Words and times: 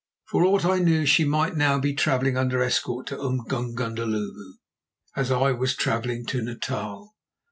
For 0.25 0.43
aught 0.43 0.65
I 0.65 0.79
knew 0.79 1.05
she 1.05 1.25
might 1.25 1.55
now 1.55 1.77
be 1.77 1.93
travelling 1.93 2.35
under 2.35 2.63
escort 2.63 3.05
to 3.09 3.17
Umgungundhlovu, 3.17 4.53
as 5.15 5.29
I 5.31 5.51
was 5.51 5.75
travelling 5.75 6.25
to 6.25 6.41
Natal. 6.41 7.13